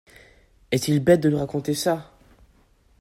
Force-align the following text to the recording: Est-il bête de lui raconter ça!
Est-il 0.71 0.99
bête 0.99 1.21
de 1.21 1.29
lui 1.29 1.35
raconter 1.35 1.75
ça! 1.75 2.09